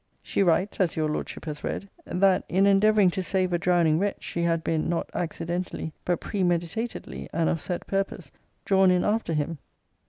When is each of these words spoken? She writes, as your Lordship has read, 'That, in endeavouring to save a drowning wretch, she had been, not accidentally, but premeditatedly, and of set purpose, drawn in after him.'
She 0.23 0.41
writes, 0.41 0.79
as 0.79 0.95
your 0.95 1.07
Lordship 1.07 1.45
has 1.45 1.63
read, 1.63 1.87
'That, 2.07 2.43
in 2.49 2.65
endeavouring 2.65 3.11
to 3.11 3.21
save 3.21 3.53
a 3.53 3.59
drowning 3.59 3.99
wretch, 3.99 4.23
she 4.23 4.41
had 4.41 4.63
been, 4.63 4.89
not 4.89 5.07
accidentally, 5.13 5.93
but 6.05 6.19
premeditatedly, 6.19 7.29
and 7.31 7.47
of 7.47 7.61
set 7.61 7.85
purpose, 7.85 8.31
drawn 8.65 8.89
in 8.89 9.03
after 9.05 9.33
him.' 9.33 9.59